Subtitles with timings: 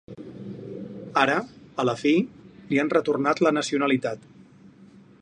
[1.25, 1.35] Ara,
[1.83, 2.15] a la fi,
[2.73, 4.29] li han retornat la nacionalitat.